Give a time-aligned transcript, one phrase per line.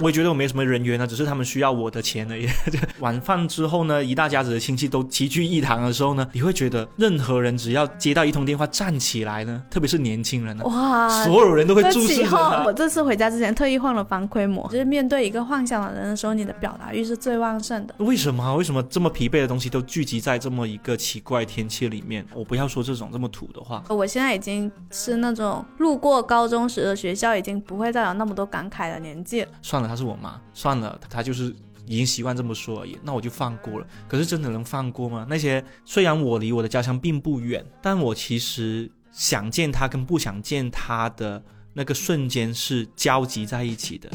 [0.00, 2.48] 我也觉得我没什么人缘啊，只是他们需要我的钱而已。
[2.98, 12.72] 晚饭之后呢，一大家子的亲戚都齐聚一堂的时候呢，你会觉得任何人只要接到一通电话站起来呢，特别是年轻人呢，哇，所有人都会注视起后，着他我。
[12.72, 17.94] 这次回家之前特意换了防窥膜，就是面对一个幻想的人的时候，你的表达欲是最旺盛的。
[17.98, 18.54] 为什么啊？
[18.54, 22.26] 为什么这么疲惫的东西都聚集在这么一个奇怪天气里面？
[22.34, 23.84] 我不要说这种这么土的话。
[23.88, 29.48] 我现在已经是那种路过高中时的学校，已经不会再有那么多感慨的年纪了。
[29.62, 31.54] 算了，她是我妈，算了，她就是
[31.86, 33.86] 已经习惯这么说而已，那我就放过了。
[34.08, 35.26] 可是真的能放过吗？
[35.28, 41.42] 那些虽然我离我的家乡并不远，但我其实想见她跟不想见她的
[41.72, 44.08] 那个瞬间是交集在一起的。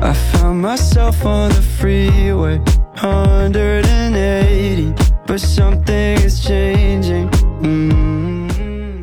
[0.00, 2.60] I found myself on the freeway,
[2.96, 4.94] 180,
[5.26, 7.28] but something is changing.
[7.60, 8.27] Mm.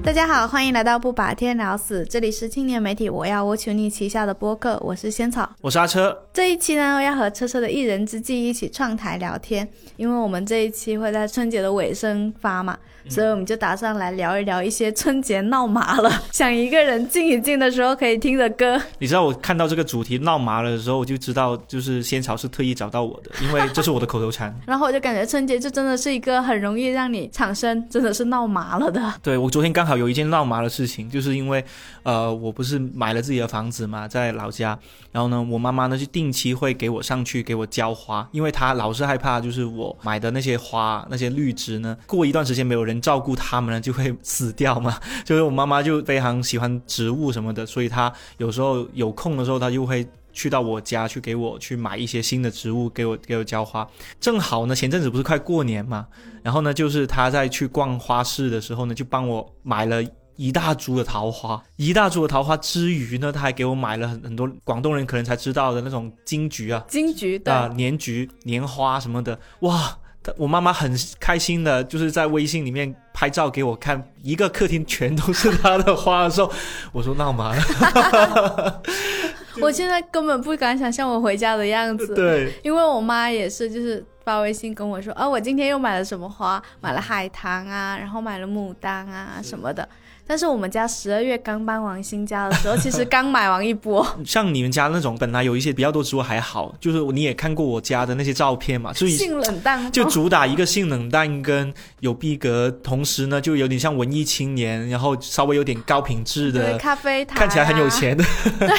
[0.05, 5.50] 大家好，欢迎来到不把天聊死，这里是青年媒体我要我求你旗下的播客，我是仙草。
[5.62, 12.77] 我是阿车，这一期呢，我要和车车的一人之计一起创台聊天，因为我们这一期会在春节的尾声发嘛，
[13.09, 18.79] 所以我们就打算来聊一聊一些春节闹麻了， 想一个人静一静的时候可以听的歌。
[18.99, 24.53] 你知道我看到这个主题闹麻了的时候，我就知道就是仙草是特意找到我的，因为这是我的口头禅。
[24.65, 29.13] 然后我就感觉春节就真的是一个很容易让你产生真的是闹麻了的。
[29.21, 31.63] 对我昨天刚好有一件闹麻的事情，就是因为，
[32.03, 34.77] 呃，我不是买了自己的房子嘛，在老家，
[35.11, 44.99] 然后呢，我妈妈呢就定期会给我上去给我浇花，因为她老是害怕，就是我买的那些花那些绿植呢，过一段时间没有人照顾他们呢，就会死掉嘛。
[45.26, 50.07] 就是我妈妈就非常喜欢植物什么的，所以她有时候有空的时候，她就会。
[50.38, 53.88] 去到我家去给我去买一些新的植物，给我给我浇花。
[54.20, 56.05] 正好呢，前阵子不是快过年嘛，
[56.43, 60.04] 然后呢，就是他在去逛花市的时候呢，就帮我买了
[60.35, 69.97] 一大株的桃花，一大株的桃花之余呢，他还给我买了很很多广东人可能才知道的那种金桔啊，金桔对，啊、年桔、年花什么的，哇！
[70.25, 76.51] 他我妈妈很开心的，就是在微信里面拍照给我看，一个客厅全都是她的花的时候，
[76.91, 78.81] 我说闹麻了，
[79.61, 82.16] 我现在根本不敢想象我回家的样子。
[82.16, 89.88] 对，因为我妈也是，就是发微信跟我说，啊，我今天又买了什么花，买了海棠啊，然后买了牡丹啊什么的。
[90.28, 101.74] 但是我们家十二月刚搬完新家的时候，其实刚买完一波， 像你们家那种本来有一些比较多植物还好，就是你也看过我家的那些照片嘛，所以性冷淡，就主打一个性冷淡跟
[102.05, 108.23] 有逼格，同时呢就有点像文艺青年，然后稍微有点高品质对的，咖啡台、啊，看起来很有，钱的。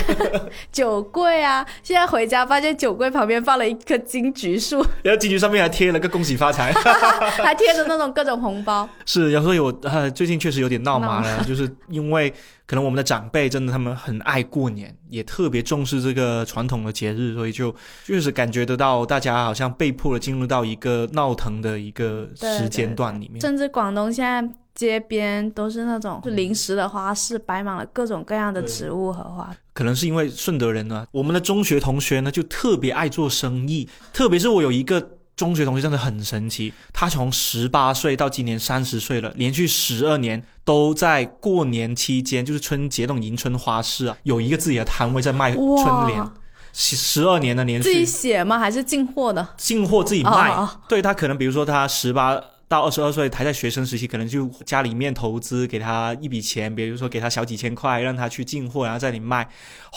[0.70, 1.66] 酒柜啊。
[1.82, 6.72] 现在回家发现酒柜旁边放了一棵金桔树， 然后金桔上面还贴了个恭喜发财，
[7.42, 8.88] 还贴着那种各种红包。
[9.04, 12.32] 是，然后所以我呃最近确实有点闹麻了，就是因为
[12.66, 23.40] 可能我们的长辈真的他们很爱过年，也特别重视这个传统的节日，所以就确实感觉得到大家好像被迫的进入到一个闹腾的一个时间段里面。
[23.40, 29.54] 甚至广东现在街边都是那种临时的花市，摆满了各种各样的植物和花。
[29.72, 46.32] 可能是因为顺德人呢，我们的中学同学呢就特别爱做生意，特别是我有一个中学同学真的很神奇，他从十八岁到今年三十岁了，连续十二年都在过年期间，就是春节那种迎春花市啊，有一个自己的摊位在卖春联哇，，
[46.72, 48.58] 十十二年的连自己写吗？
[48.58, 49.46] 还是进货的？
[49.58, 50.56] 进货自己卖。
[50.88, 52.40] 对他可能比如说他十八。
[52.68, 59.48] 到二十二岁还在学生时期，可能就家里面投资给他一笔钱，比如说给他小几千块，让他去进货，然后在里卖。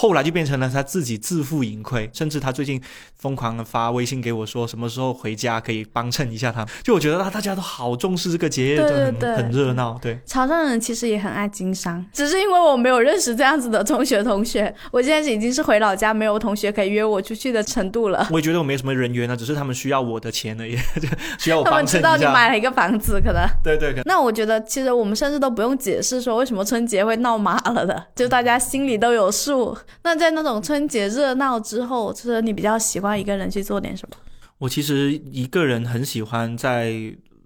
[0.01, 2.81] 后来就变成了他自己自负盈亏，甚至他最近
[3.17, 6.65] 疯狂的发微信给我说，什么时候回家可以帮衬一下他。
[6.81, 9.99] 就我觉得啊，大家都好重视这个节日，对对对很热闹。
[10.01, 18.25] 对，潮汕人其实也很爱经商，只是因为我没有认识这样子的中学同学，我现在已经是回老家没有同学可以约我出去的程度了。
[18.31, 20.77] 我也觉得我没什么人缘啊，只是他们需要我的钱而已，
[21.37, 22.33] 需要我他们知道你衬一下。
[22.33, 23.45] 买了一个房子，可能。
[23.61, 29.77] 对对，那我觉得其实我们甚至都不用解释说为什么春节会闹麻了的，就大家心里都有数。
[30.03, 34.15] 那在那种春节热闹之后，就是你比较喜欢一个人去做点什么？
[34.57, 36.93] 我其实一个人很喜欢在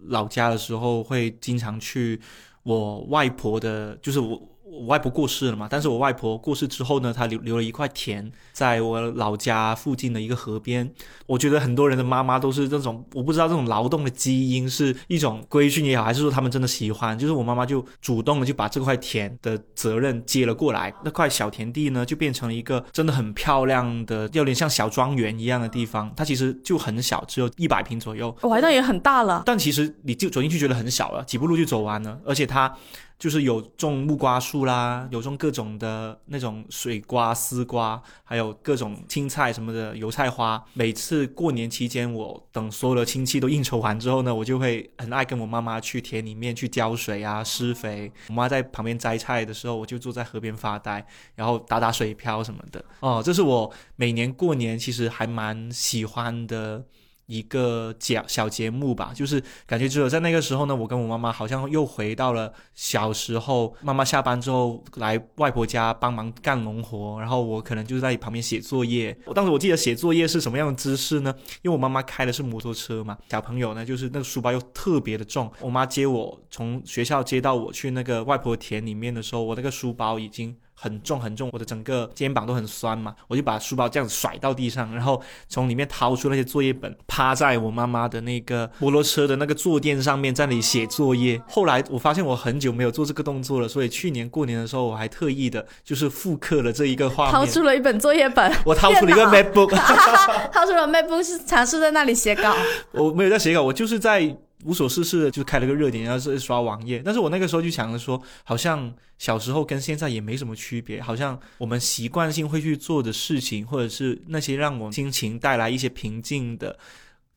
[0.07, 2.19] 老家的时候，会经常去
[2.63, 4.41] 我外婆的，就是我
[4.73, 10.91] 我外婆过世了嘛，但是我外婆过世之后呢，她留留了一块田，在我老家附近的一个河边。
[11.27, 17.17] 我觉得很多人的妈妈都是这种，我不知道这种劳动的基因是一种规训也好，还是说他们真的喜欢。
[17.17, 26.11] 就是我妈妈就主动的就把这块田的责任接了过来，那块小田地呢就变成了一个真的很漂亮的，有点像小庄园一样的地方。
[26.15, 28.35] 它其实就很小，只有一百平左右。
[28.41, 29.43] 哇，那也很大了。
[29.45, 32.73] 但其实你就走进去觉得很小了，几步路就走完了，而且它
[33.19, 40.61] 就是有种木瓜树啦，有种各种的那种水瓜、丝瓜，还有各种青菜什么的油菜花。
[40.73, 48.11] 每次过年期间，我等所有的亲戚都应酬完之后呢，我就会很爱跟我妈妈去田里面去浇水啊、施肥。
[48.27, 51.05] 我妈在旁边摘菜的时候，我就坐在河边发呆，
[51.35, 52.83] 然后打打水漂什么的。
[52.99, 56.83] 哦，这是我每年过年其实还蛮喜欢的。
[57.25, 63.75] 一个节小节目吧，就是感觉只有在那个时候呢，我跟我妈妈好像又回到了小时候。
[63.81, 69.17] 妈妈下班之后来外婆家帮忙干农活，然后我可能就在旁边写作业。
[69.25, 71.33] 我当时我记得写作业是什么样的姿势呢？
[71.61, 75.51] 因为我妈妈开的是摩托车嘛，小朋友呢就是那个书包又特别的重。
[75.59, 80.55] 我妈接我从学校接到我去那个外婆田里面的时候，我那个书包已经。
[80.83, 91.41] 很重很重，我的整个肩膀都很酸嘛，我就把书包这样子甩到地上，然后从里面掏出那些作业本，趴在我妈妈的那个摩托车的那个坐垫上面，在那里写作业。
[91.47, 99.69] 后来我发现我很久没有做这个动作了，所以去年过年的时候，我还特意的就是复刻了这一个画面，掏出了一本作业本，我掏出了一个 MacBook，
[100.51, 102.53] 掏出了 MacBook 是尝试在那里写稿，
[102.91, 104.35] 我没有在写稿，我就是在。
[104.63, 107.01] 无所事事的就开了个热点，然后是刷网页。
[107.03, 116.77] 但是我那个时候就想着说，好像小时候跟现在也没什么区别，好像我们习惯性会去做的事情，或者是那些让我心情带来一些平静的、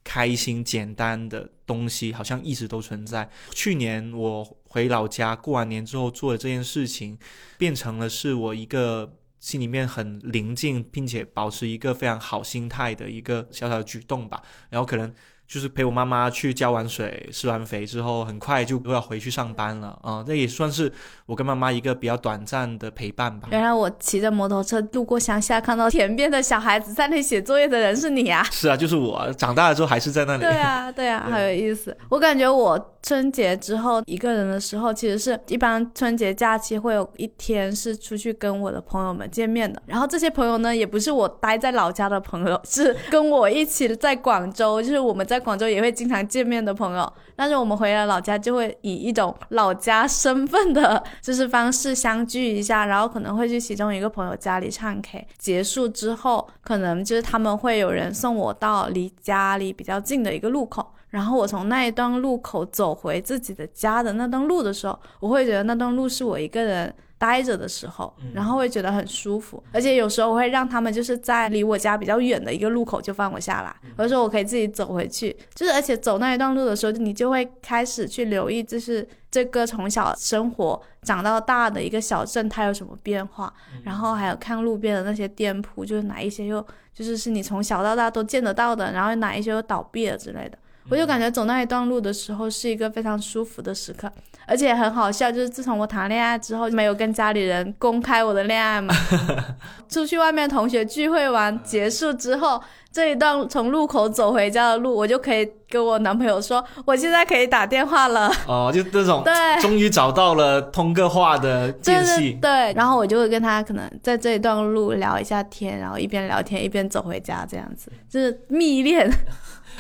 [0.04, 3.28] 开心、简单的东西，好像一直都存在。
[3.50, 7.18] 去年我回老家过完年之后做的这件事情，
[7.58, 14.42] 变成了是我一个心里面很宁静，并且保持一个非常好心态的一个小小的举动吧。
[14.70, 15.12] 然后可能。
[15.46, 20.24] 就是陪我妈妈去浇完水、施完肥之后，很快就又要回去上班了啊！
[20.26, 20.92] 这也算是
[21.24, 23.46] 我跟妈妈一个比较短暂的陪伴吧。
[23.52, 28.42] 原来我骑着摩托车路过乡下，看到田边的小孩子在那写作业的人是你啊？
[28.50, 29.32] 是啊，就是我。
[29.38, 30.40] 长大了之后还是在那里。
[30.40, 31.96] 对啊，对啊， 好有意思。
[32.08, 39.80] 我感觉我春节之后一个人的时候，其实是一般春节假期会有一天是出去跟我的朋友们见面的。
[39.86, 45.35] 然后这些朋友呢，也不是我待在老家的朋友，是跟我一起在广州，就是我们在。
[45.36, 55.26] 在广州也会经常见面的朋友，但是我们回了老家就会以一种老家身份的，就是方式相聚一下，然后可能会去其中一个朋友家里唱 K。
[55.36, 66.94] 结束之后，可能就是他们会有人送我到离家里比较近的一个路口，然后我从那一段路口走回自己的家的那段路的时候，我会觉得那段路是我一个人。
[67.18, 83.52] 待着的时候，然后会觉得很舒服，而且有时候我会让他们就是在离我家比较远的一个路口就放我下来，有的时候我可以自己走回去，就是而且走那一段路的时候，你就会开始去留意，就是这个从小生活长到大的一个小镇它有什么变化，
[83.84, 90.58] 然后还有看路边的那些店铺，就是哪一些又就是是你从小到大都见得到的，然后哪一些又倒闭了之类的。
[90.88, 94.10] 我就感觉走那一段路的时候是一个非常舒服的时刻，
[94.46, 95.30] 而且很好笑。
[95.30, 98.94] 就是自从我谈恋爱之后，没有跟家里人公开我的恋爱嘛。
[99.88, 102.62] 出去外面同学聚会完结束之后，
[102.96, 108.32] 这一段从路口走回家的路，我就可以跟我男朋友说，我现在可以打电话了。
[108.48, 112.32] 哦，就这种，对，终于找到了通个话的间隙。
[112.40, 119.12] 对，然后我就会跟他可能在这一段路聊一下天，然后一边聊天一边走回家，这样子就是蜜恋。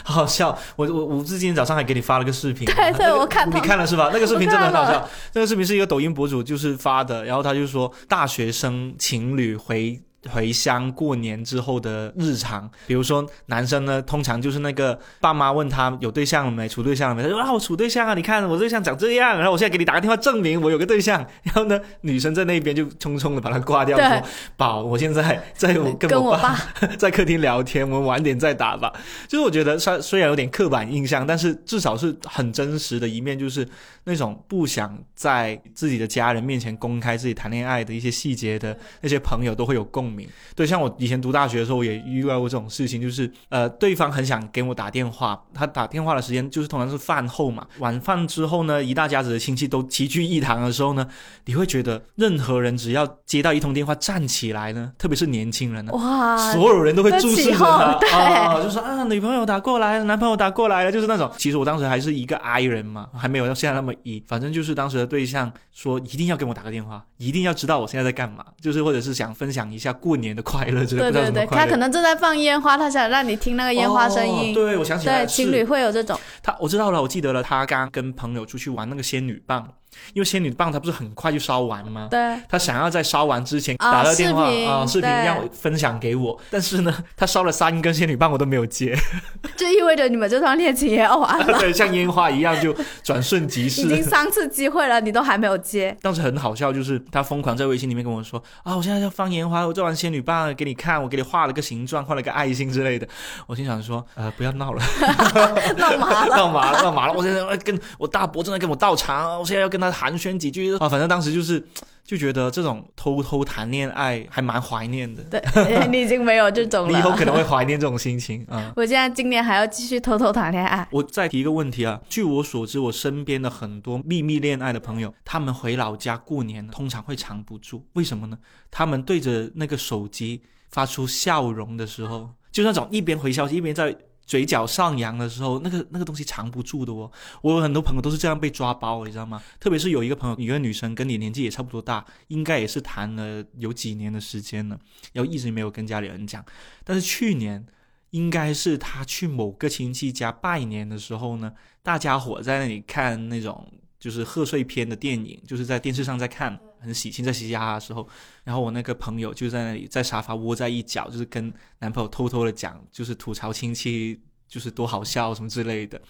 [0.04, 4.10] 好 好笑，我我我今天早上还给你发了个视频， 对对，我看你看了是吧？
[4.12, 9.98] 那个视频真的很好笑，那个视频是一个抖音博主就是发的，然后他就说大学生情侣回。
[10.30, 17.14] 回乡过年之后的日常，比如说男生呢，通常就是那个爸妈问他有对象了没，处对象了。
[17.14, 18.76] 没，他说啊我处对象啊，你看我对象。
[18.86, 24.22] 长这样，然后我现在给你打个电话证明我有个对象，然后呢女生在那边就匆匆的把他挂掉，说
[24.56, 26.56] 宝我现在在我跟我爸
[26.98, 28.92] 在客厅聊天，我们晚点再打吧。
[29.26, 33.66] 就是我觉得虽虽然有点刻板印象，但是至少是很真实的一面，就是
[34.08, 40.28] 那种不想在自己的家人面前公开自己谈恋爱的一些细节的那些朋友都会有共鸣。
[40.54, 51.04] 对，像我以前读大学的时候，我也遇到过这种事情，就是呃，对方很想给我打电话，他打电话的时间就是通常是饭后嘛，晚饭之后呢，一大家子的亲戚都齐聚一堂的时候呢，
[51.46, 61.28] 你会觉得任何人只要接到一通电话站起来呢，特别是年轻人呢，哇，所有人都会注视着他，啊，就说啊，女朋友打过来了，男朋友打过来了，就是那种。
[61.36, 69.92] 其实我当时还是一个 I 人嘛，还没有像现在那么 E，反正就是当时的对象说一定要跟我打个电话，一定要知道我现在在干嘛，就是或者是想分享一下。
[69.96, 74.54] 过年的快乐之类的，对对对，他可能正在放烟花，他想让你听那个烟花声音。
[74.54, 76.16] 对，我想起来，对情侣会有这种。
[76.42, 79.66] 他我知道了，我记得了，他刚跟朋友出去玩那个仙女棒，
[80.12, 82.08] 因为仙女棒它不是很快就烧完吗？
[82.10, 88.96] 对，他想要在烧完之前啊打个电话视频啊，视频对让我分享给我，但是呢，他烧了三根仙女棒我都没有接，
[89.56, 94.02] 这意味着你们这段恋情也要完了，对，像烟花一样就转瞬即逝已经。
[94.02, 95.96] 三次机会了，你都还没有接。
[96.00, 103.06] 当时很好笑，就是他疯狂在微信里面跟我说啊，我现在要放烟花，我做完仙女棒给你看，我给你画了个形状，画了个爱心之类的。
[103.46, 104.82] 我心想说，呃，不要闹了，
[105.76, 106.36] 闹麻了。
[106.36, 107.12] 闹麻了，闹麻了！
[107.12, 110.88] 我现在跟我大伯正在跟我倒茶，我现在要跟他寒暄几句啊。
[110.88, 111.66] 反正当时就是
[112.06, 115.24] 就觉得这种偷偷谈恋爱还蛮怀念的。
[115.24, 115.42] 对，
[115.90, 116.92] 你已经没有这种了。
[116.92, 118.72] 你以后可能会怀念这种心情啊。
[118.78, 120.86] 我现在今年还要继续偷偷谈恋爱。
[120.92, 128.38] 我再提一个问题啊，据我所知，我身边的很多秘密恋爱的朋友，他们回老家过年通常会藏不住，为什么呢？
[128.70, 133.96] 他们对着那个手机发出笑容的时候，就那种一边回消息一边在
[134.26, 137.10] 嘴角上扬的时候，那个那个东西藏不住的哦。
[137.40, 139.42] 我有很多朋友都是这样被抓包，你知道吗？
[139.58, 144.78] 特别是有一个朋友，一个女生跟你年纪也差不多大，应该也是谈了有几年的时间了，
[145.12, 146.44] 然后一直没有跟家里人讲，
[146.84, 147.64] 但是去年。
[148.10, 151.52] 应该是他去某个亲戚家拜年的时候呢，
[151.82, 158.06] 大家伙在那里看那种就是贺岁片的电影，就是在电视上在看，很喜庆，在嘻嘻哈哈的时候，
[158.44, 164.20] 然后我那个朋友就在那里在沙发窝在一角，就是跟男朋友偷偷的讲，就是吐槽亲戚。
[164.48, 166.00] 就是多好笑什么之类的，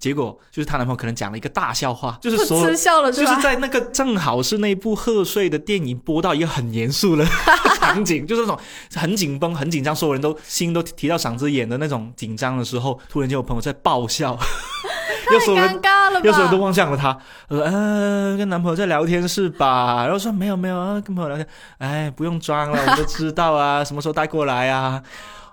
[0.00, 3.40] 结果就是她男朋友可能讲了一个大笑话， 就是说笑了就是？
[3.40, 7.24] 在那个正好是那部贺岁的电影播到一个很严肃的
[7.78, 8.58] 场景，就是那种
[8.96, 14.36] 很紧绷、很紧张，所有人都心都提到嗓子眼的那种紧张的时候，突然间有朋友在爆笑，
[15.32, 16.64] 有所有太人尴尬了有所有都吧？
[16.64, 17.16] 望向了他，
[17.48, 21.46] 我说：“嗯、跟男朋友在聊天是吧？”然后说：“没有没有啊，跟朋友聊天。”
[21.78, 25.02] 哎，不用装了，我都知道啊，什么时候带过来啊？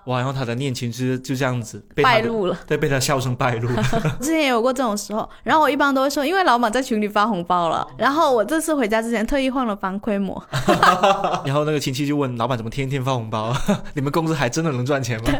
[0.06, 3.68] 哇，然后他的恋情就就这样子被败露了，对，被他笑声败露。
[4.20, 10.42] 之前也有过这种时候，然后我一般都会说，因为老板在群里发红包了，然后我这次回家之前特意换了防窥膜，
[11.44, 13.54] 然后那个亲戚就问老板怎么天天发红包？
[13.94, 15.30] 你们公司还真的能赚钱吗？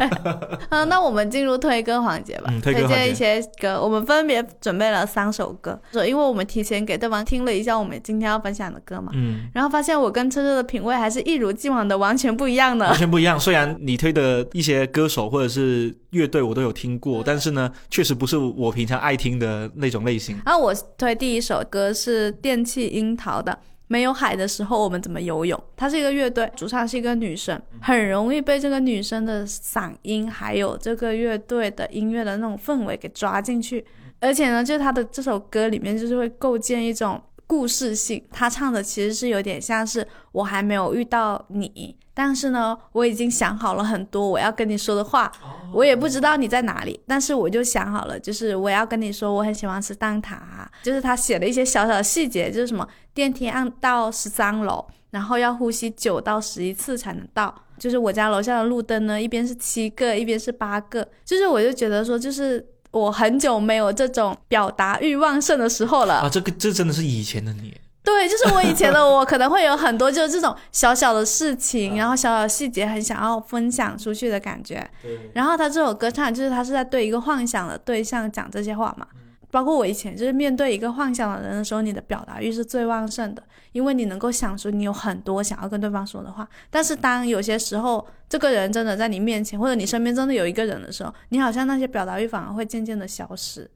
[0.70, 12.96] 嗯，那我们进入推歌环节吧，嗯推荐一些歌，我们分别准备了三首歌，因为我们提前给对方听了一下我们今天要分享的歌嘛，嗯，然后发现我跟车车的品味还是一如既往的完全不一样的完。
[12.96, 13.38] 全不一样。
[13.38, 20.40] 虽然你推的一些歌手或者是乐队我都有听过，但是呢，确实不是我平常爱听的那种类型。
[20.44, 23.58] 然后我推第一首歌是电气樱桃的。
[23.88, 25.62] 没有海的时候，我们怎么游泳？
[25.76, 33.84] 它是一个乐队，主唱是一个女生，很容易被这个女生的嗓音，还有这个乐队的音乐的那种氛围给抓进去。
[34.18, 37.20] 而且呢，就是她的这首歌里面，就是会构建一种
[37.52, 38.24] 故事性。
[38.32, 45.30] 他唱的其实是有点像是我还没有遇到你，但是呢，我已经想好了很多我要跟你说的话。
[45.70, 50.38] 我也不知道你在哪里，但是我就想好了，就是我要跟你说，我很喜欢吃蛋挞、
[50.82, 57.54] 就是他写了一些小小的细节，就是什么电梯按到十三楼，然后要呼吸九到十一次才能到。
[57.78, 61.06] 就是我家楼下的路灯呢，一边是七个，一边是八个。
[61.24, 66.14] 就是我就觉得说，就是我很久没有这种表达欲旺盛的时候了。
[66.20, 67.76] 啊，这个这真的是以前的你。
[68.04, 74.84] 对，就是我以前的我可能会有很多就是这种小小的事情，然后小小的细节很想要分享出去的感觉。
[75.32, 79.06] 然后他这首歌唱就是他是在对一个幻想的对象讲这些话嘛。
[79.52, 83.42] 包括我以前就是面对一个幻想的人的时候，你的表达欲是最旺盛的，
[83.72, 86.48] 因为你能够想出你有很多想要跟对方说的话。
[86.70, 93.70] 但是当有些时候这个人真的在你面前，或者你身边真的有一个人的时候，你好像那些表达欲反而会渐渐的消失。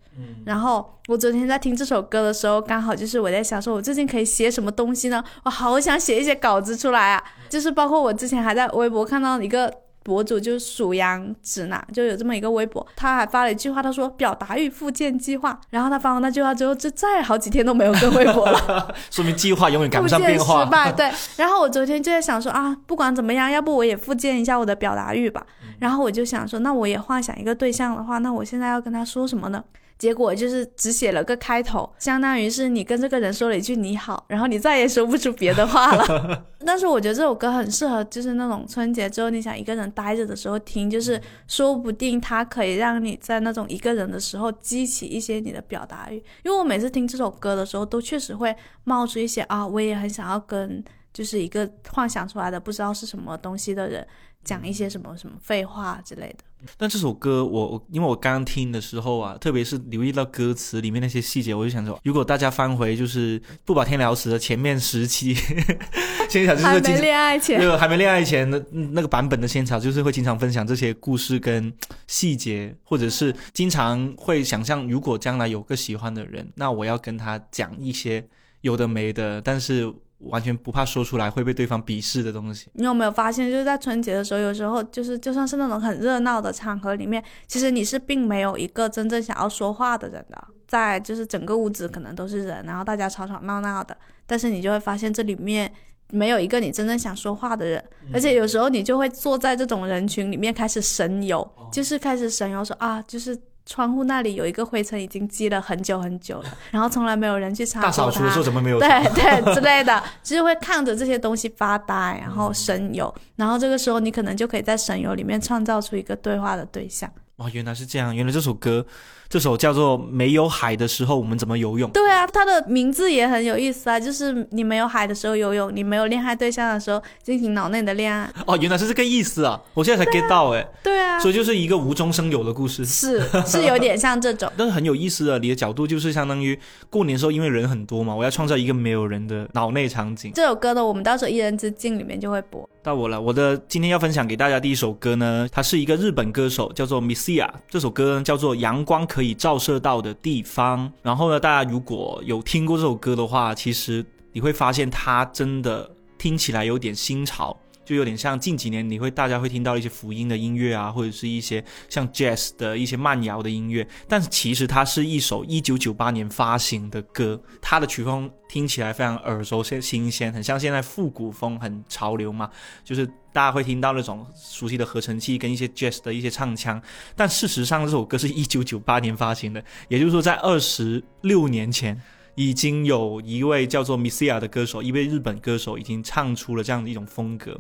[0.47, 5.23] 然后我昨天在听这首歌的时候，刚好就是我在想说，我最近可以写什么东西呢？
[5.45, 7.23] 我好想写一些稿子出来啊！
[7.51, 9.71] 就是包括我之前还在微博看到一个
[10.07, 15.61] 博主，就是属羊指南，就有这么一个微博，他还发了一句话，他说表达欲复健计划。
[15.71, 18.95] 然后他发完那句话之后，就再好几天都没有更微博了。
[19.11, 20.65] 说明计划永远赶不上变化。
[20.65, 21.11] 失败，对。
[21.37, 25.45] 然后我昨天就在想说啊，不管怎么样，要不我也复健一下我的表达欲吧。
[25.81, 29.63] 然后我就想说，那我也幻想一个对象的话，那我现在要跟他说什么呢？
[29.99, 36.47] 结果就是只写了个开头，相当于是你跟这个人说了一句你好，然后你再也说不出别的话了。
[36.67, 46.17] 但是我觉得这首歌很适合，就是那种春节之后你想一个人待着的时候听，就是说不定它可以让你在那种一个人的时候激起一些你的表达欲。
[46.43, 54.07] 因为我每次听这首歌的时候，都确实会冒出一些啊，我也很想要跟就是一个幻想出来的不知道是什么东西的人
[54.47, 56.45] 讲一些什么什么废话之类的。
[56.79, 65.35] 但这首歌我我因为我刚听的时候啊，特别是留意到歌词里面那些细节，我就想说，如果大家翻回就是不把天聊死的前面十期，
[66.31, 71.73] 仙草就是还没恋爱前那，个还没恋爱前的那个版本的仙草，就是会经常分享这些故事跟
[72.07, 78.27] 细节，或者是经常会想象，如果将来有个喜欢的人，那我要跟他讲一些
[78.63, 79.93] 有的没的，但是
[80.31, 82.69] 完全不怕说出来会被对方鄙视的东西。
[82.75, 95.73] 你有没有发现，就是在春节的时候，有时候就是就算是那种很热闹的场合里面，其实你是并没有一个真正想要说话的人的，在就是整个屋子可能都是人，然后大家吵吵闹闹的，但是你就会发现这里面
[96.11, 103.39] 没有一个你真正想说话的人，而且有时候你就会坐在这种人群里面开始神游，就是开始神游说啊，就是。
[103.67, 108.45] 窗户那里有一个灰尘，已经积了很久很久了， 然后从来没有人去擦大扫除的时候。
[108.45, 108.79] 怎么没有？
[108.79, 117.11] 对对之类的， 就是会看着这些东西发呆，然后神游，然后这个时候你可能就可以在神游里面创造出一个对话的对象。
[117.37, 118.17] 哇，原来是这样！
[118.17, 118.87] 原来这首歌，
[119.29, 121.91] 这首叫做《没有海的时候我们怎么游泳》。
[121.93, 128.33] 对啊，它的名字也很有意思啊，就是你没有海的时候游泳，你没有恋爱对象的时候进行脑内的恋爱。
[128.47, 129.61] 哦，原来是这个意思啊！
[129.75, 132.87] 我现在才 get 到哎，对啊，所以就是一个无中生有的故事。
[132.87, 134.51] 是是有点像这种。
[134.57, 140.33] 但是很有意思的，你的角度就是相当于过年的时候，因为人很多嘛，我要创造一个没有人的脑内场景。
[140.35, 142.67] 这首歌呢，我们到时候一人之境里面就会播。
[142.87, 147.51] 到我了，我的今天要分享给大家第一首歌呢，它是一个日本歌手，叫做 Misia。
[147.69, 150.89] 这首歌呢叫做《阳光可以照射到的地方》。
[151.03, 157.57] 然后呢，大家如果有听过这首歌的话，其实你会发现它真的听起来有点新潮。
[157.87, 172.51] 就有点像近几年你会大家会听到一些福音的音乐啊，或者是一些像 jazz 的一些慢摇的音乐，但是其实它是一首一九九八年发行的歌，它的曲风听起来非常耳熟新新鲜，很像现在复古风很潮流嘛，
[172.85, 176.83] 就是大家会听到那种熟悉的合成器跟一些 jazz 的一些唱腔，
[177.15, 182.03] 但事实上这首歌是一九九八年发行的，也就是说在二十六年前。
[182.37, 187.59] 已经有一位叫做 Misia 的歌手，一位日本歌手已经唱出了这样的一种风格，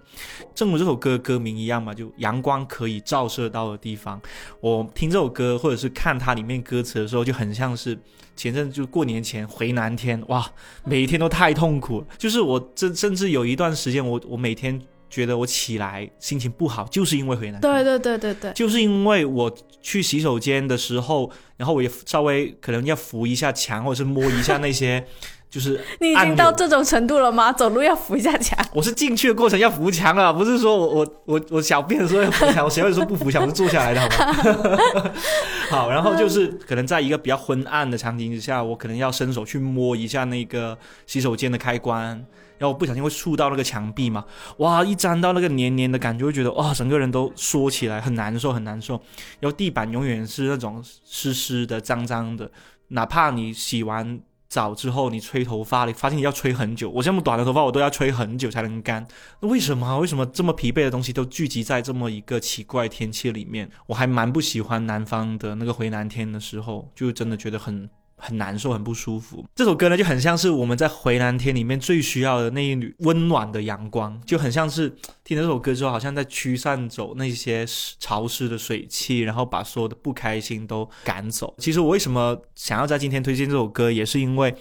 [0.55, 4.21] 正如这首歌歌名一样嘛，就阳光可以照射到的地方。
[4.61, 7.99] 我听这首歌或者是看它里面歌词的时候，就很像是
[8.37, 10.47] 前阵就过年前回南天，哇，
[10.85, 12.05] 每一天都太痛苦。
[12.19, 17.61] 就是我甚甚至有一段时间，我我每天觉得我起来心情不好，就是因为回南天。
[17.61, 25.07] 对对对对对，就是因为我去洗手间的时候，然后我也稍微可能要扶一下墙，或者是摸一下那些，
[25.49, 27.53] 就是 你已经到这种程度了吗？
[27.53, 28.59] 走路要扶一下墙。
[28.73, 33.43] 我是进去的过程要扶墙啊，不是说我我我我小便的时候要扶墙，我谁会说不扶墙？
[33.43, 35.13] 我是坐下来的好吗？
[35.71, 42.25] 好，然后就是可能在一个比较昏暗的场景之下，我可能要伸手去摸一下那个洗手间的开关，
[42.59, 44.25] 然后不小心会触到那个墙壁嘛，
[44.59, 48.95] 哇，一沾到那个黏黏的感觉，会觉得哇，整个人都缩起来，很难受，很难受。
[49.41, 52.51] 然后地板永远是那种湿湿的、脏脏的，
[52.89, 56.89] 哪怕你洗完澡之后，你吹头发，你发现你要吹很久。
[56.91, 59.07] 我这么短的头发，我都要吹很久才能干。
[59.41, 59.99] 那为什么？
[59.99, 63.71] 为什么这么疲惫的东西都聚集在这么一个奇怪天气里面？
[63.87, 67.91] 我还蛮不喜欢南方的那个回南天的时候，就真的觉得很。
[68.17, 69.45] 很难受，很不舒服。
[69.55, 74.89] 这首歌呢，就很像是我们在回南天里面最需要的那一缕温暖的阳光，就很像是
[75.23, 77.65] 听了这首歌之后，好像在驱散走那些
[78.01, 81.55] 潮湿的水汽，然后把所有的不开心都赶走。
[81.59, 84.55] 其实我为什么想要在今天推荐这首歌，也是因为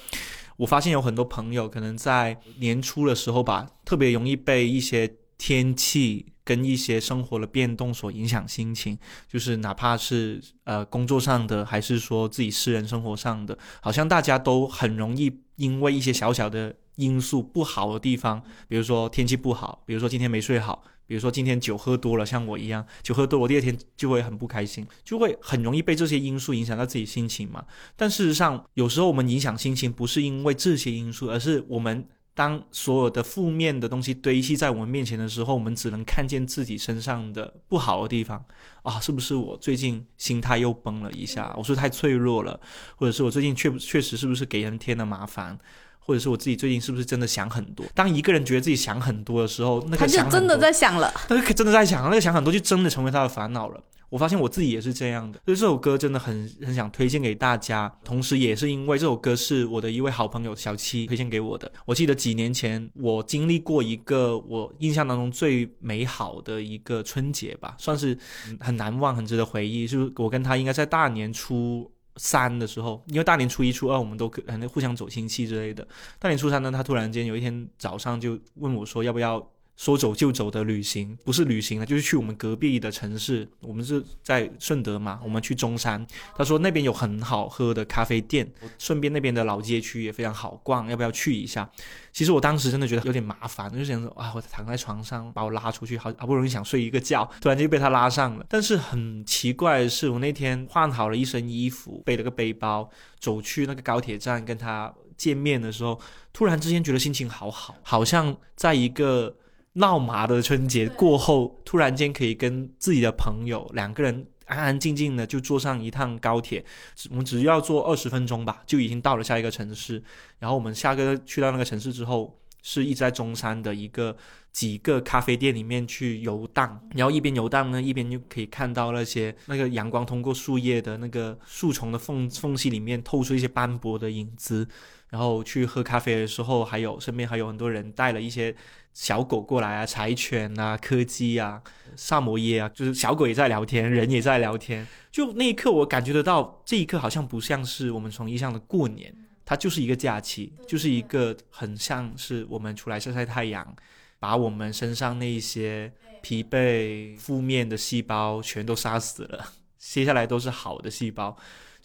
[0.57, 6.27] 我发现有很多朋友可能在年初的时候吧，特别容易被一些天气。
[6.45, 27.65] 跟一些生活的变动所影响心情，就是哪怕是呃工作上的，还是说自己私人生活上的，好像大家都很容易因为一些小小的因素不好的地方，比如说天气不好，比如说今天没睡好，比如说今天酒喝多了，像我一样酒喝多，我第二天就会很不开心，就会很容易被这些因素影响到自己心情嘛。
[27.95, 32.07] 但事实上，有时候我们影响心情不是因为这些因素，而是我们。
[32.35, 38.43] 当所有的负面的东西堆积在我们面前的时候，我们只能看见自己身上的不好的地方
[38.83, 38.99] 啊！
[38.99, 41.55] 是不是我最近心态又崩了一下？
[41.57, 42.59] 我是太脆弱了，
[42.97, 45.57] 或者是我最近确确实是不是给人添了麻烦？
[46.05, 47.83] 或者是我自己最近是不是真的想很多？
[47.95, 51.11] 当一个人觉得自己想很多的时候，那个他就真的多在想了。
[51.29, 53.83] 那个真的在想，那个想很多就真的成为他的烦恼了。
[54.09, 57.91] 我发现我自己也是这样的，所以这首歌真的很很想推荐给大家。
[58.03, 61.69] 同时，也是因为这首歌是我的一位好朋友小七推荐给我的。
[61.85, 68.17] 我记得几年前我经历过一个我印象当中最美好的一个春节吧，算是
[68.59, 69.87] 很难忘、很值得回忆。
[69.87, 75.87] 就是我跟他应该在大年初三的时候，因为大年初一、初二我们都可能互相走亲戚之类的。
[76.19, 79.45] 大年初三呢，他突然间有一天早上就问我说，要不要？
[79.75, 83.47] 说走就走的旅行，不是旅行了，就是去我们隔壁的城市。
[83.59, 86.05] 我们是在顺德嘛，我们去中山。
[86.35, 91.69] 他说那边有很好喝的咖啡店，顺便那边的老街区也非常好逛，要不要去一下？
[92.13, 98.45] 其实我当时真的觉得有点麻烦，就想说啊，我躺在床上把我拉出去，好好不容易想睡一个觉，突然就被他拉上了。
[98.47, 105.99] 但是很奇怪的是，我那天换好了一身衣服，背了个背包，走去那个高铁站跟他见面的时候，
[106.31, 109.35] 突然之间觉得心情好好，好像在一个
[109.75, 116.63] 闹麻的春节过后，突然间可以跟自己的朋友两个人安安静静的就坐上一趟高铁，
[116.95, 120.01] 只我们只要坐二十分钟吧，就已经到了下一个城市。
[120.39, 124.15] 然后我们下个去到那个城市之后，是一直在中山的一个
[124.51, 134.67] 几个咖啡店里面去游荡，然后一边游荡呢，一边就可以看到那些那个阳光通过树叶的那个树丛的缝缝隙里面透出一些斑驳的影子。
[135.09, 138.53] 然后去喝咖啡的时候，还有身边还有很多人带了一些
[138.95, 141.61] 小狗过来啊，柴犬啊、柯基啊、
[141.97, 144.87] 萨摩耶啊，就是小狗也在聊天，人也在聊天。
[145.11, 153.75] 就那一刻，我感觉得到，这一刻好像不像是我们从意义上的过年，它就是一个假期，就是一个很像是我们出来晒晒太阳，
[154.17, 161.35] 把我们身上那一些疲惫、负面的细胞全都杀死了， 接下来都是好的细胞。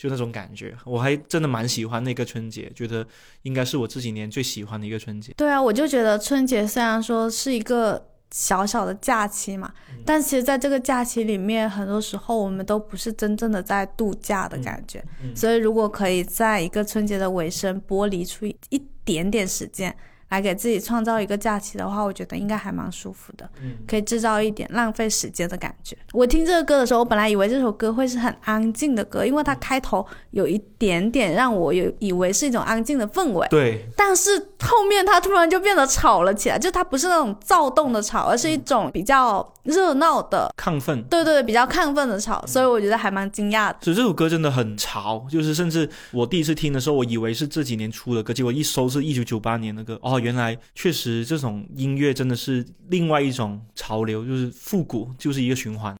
[0.00, 3.06] 就那种感觉，我还真的蛮喜欢那个春节，觉得
[3.42, 5.30] 应该是我这几年最喜欢的一个春节。
[5.36, 9.70] 对啊，我就觉得春节虽然说是一个小小的假期嘛，
[10.06, 15.04] 但其实在这个假期里面，很多时候我们都不是真正的在度假的感觉。
[15.36, 19.94] 所以如果可以在一个春节的尾声剥离出一点点时间。
[20.30, 23.48] 来给自己创造一个假期的话，我觉得应该还蛮舒服的，
[23.86, 25.96] 可以制造一点浪费时间的感觉。
[26.12, 33.46] 我听这个歌的时候，我本来以为这首歌会是很安静的歌，因为它开头有一点点让我有以为是一种安静的氛围。
[33.50, 41.02] 对，但是后面它突然就变得吵了起来，就它不是那种躁动的吵，而是一种比较热闹的亢奋。
[41.10, 43.78] 对对，比较亢奋的吵，所以我觉得还蛮惊讶的。
[43.80, 49.98] 所以这首歌真的很潮，就是甚至我第一次听的时候，我以为是这几年出的歌，结果一搜是一九九八年的歌。
[50.00, 50.19] 哦。
[50.20, 55.94] 原来确实，这种音乐真的是另外一种潮流，就是复古，就是一个循环。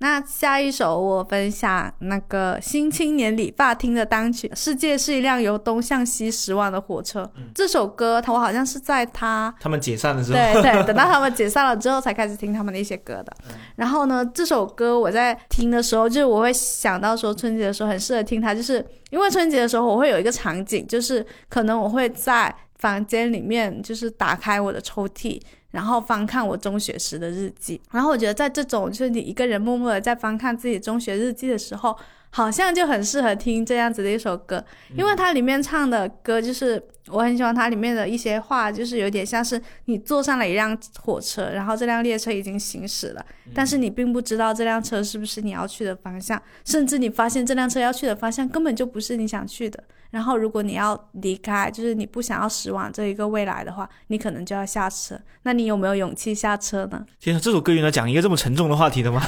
[0.00, 7.22] 那下一首我分享那个新青年理发厅的单曲《世界是一辆由东向西驶往的火车》。
[7.54, 13.32] 这首歌，他我好像是在他他们解散的时候，对对， 等到他们解散了之后才开始听他们的一些歌的。
[13.76, 22.52] 然后呢，这首歌我在听的时候，就是我会想到说春节的时候很适合听它，就是因为春节的时候我会有一个场景，就是可能我会在。
[22.82, 25.40] 房间里面就是打开我的抽屉，
[25.70, 27.80] 然后翻看我中学时的日记。
[27.92, 31.96] 然后我觉得在这种就是你一个人默默的在翻看自己中学日记的时候，
[32.30, 34.64] 好像就很适合听这样子的一首歌，
[34.96, 49.84] 因为它里面唱的歌就是我很喜欢它里面的一些话，就是有点像是你坐上了一辆火车，然后这辆列车已经行驶了，但是你并不知道这辆车是不是你要去的方向，甚至你发现这辆车要去的方向根本就不是你想去的。
[50.12, 55.18] 然后，如果你要离开，就是你不想要驶往这一个未来的话，你可能就要下车。
[55.44, 57.04] 那你有没有勇气下车呢？
[57.18, 59.20] 天啊，这首歌原来讲一个这么沉重的话题的吗？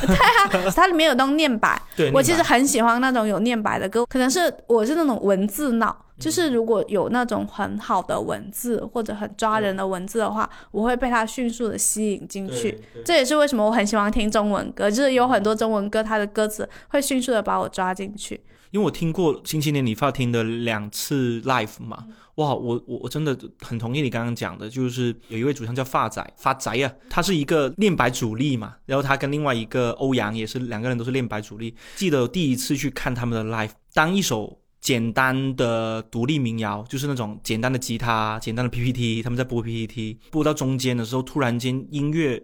[0.51, 1.81] 对啊，它里面有那种念白。
[1.97, 12.79] 对，我其实很喜欢那种有念白的歌，可能是我是那种文字脑，就是如果有那种很好的文字或者很抓人的文字的话，我会被它迅速的吸引进去。
[13.07, 18.39] 这也是为什么我很喜欢听中文歌，就是有很多中文歌，它的歌词会迅速的把我抓进去。
[18.75, 31.73] 因为我听过星期年理发厅的两次 live 嘛，哇，我我我真的很同意你刚刚讲的，就是有一位主唱叫发仔发仔啊，他是一个练白主力嘛，然后他跟另外一个欧阳也是两个人都是练白主力。
[31.95, 42.43] 记得第一次去看他们的 live，当一首简单的独立民谣，就是那种简单的吉他、简单的 PPT，他们在播 PPT，播到中间的时候，突然间音乐